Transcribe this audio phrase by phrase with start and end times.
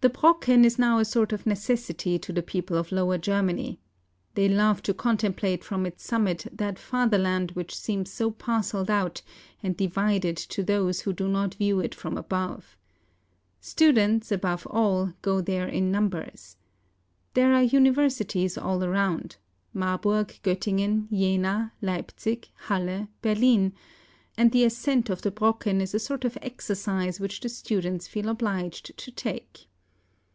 [0.00, 3.80] The Brocken is now a sort of necessity to the people of Lower Germany.
[4.34, 9.22] They love to contem¬ plate from its summit that fatherland which seems so parcelled out
[9.60, 12.76] and divided to those who do not view it from above.
[13.60, 16.54] Students, above all, go there in numbers.
[17.34, 19.34] There are universities all around,—
[19.74, 23.72] Marburg, Gottingen, Jena, Leipzig, Halle, Berlin;
[24.36, 28.28] and the ascent of the Brocken is a sort of exercise which the students feel
[28.28, 29.64] obliged to take.